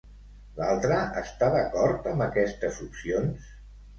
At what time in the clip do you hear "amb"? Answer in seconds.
2.13-2.25